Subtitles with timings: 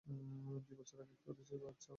[0.05, 1.89] দুই বছর আগে করেছি বাচ্চা আছে?